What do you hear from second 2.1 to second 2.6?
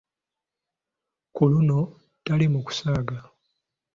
tali mu